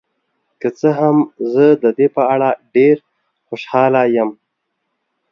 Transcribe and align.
که 0.61 0.69
څه 0.79 0.89
هم، 0.99 1.17
زه 1.51 1.65
د 1.83 1.85
دې 1.97 2.07
په 2.15 2.21
اړه 2.33 2.49
ډیر 2.75 2.97
خوشحاله 3.47 4.01
یم. 4.15 4.29